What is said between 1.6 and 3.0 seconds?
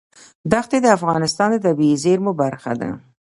طبیعي زیرمو برخه ده.